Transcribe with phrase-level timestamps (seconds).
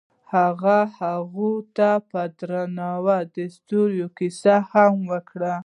[0.33, 5.55] هغه هغې ته په درناوي د ستوري کیسه هم وکړه.